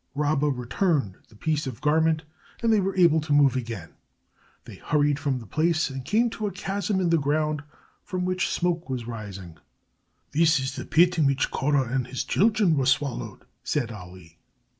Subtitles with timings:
[0.15, 2.23] Rabba returned the piece of garment,
[2.63, 3.91] and they were able to move again.
[4.65, 7.61] They hurried from the place and came to a chasm in the ground
[8.03, 9.59] from which smoke was rising.
[10.31, 14.39] "This is the pit in which Korah and his children were swallowed," said Ali.